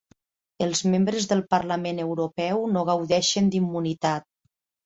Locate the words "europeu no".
2.05-2.85